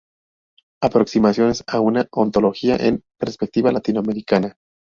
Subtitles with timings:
[0.81, 4.57] Aproximaciones a una ontología en perspectiva latinoamericana".